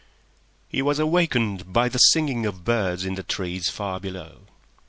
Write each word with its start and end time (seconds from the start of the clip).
He 0.67 0.81
was 0.81 0.97
awakened 0.97 1.71
by 1.71 1.87
the 1.87 1.99
singing 1.99 2.47
of 2.47 2.65
birds 2.65 3.05
in 3.05 3.13
the 3.13 3.21
trees 3.21 3.69
far 3.69 3.99
below. 3.99 4.47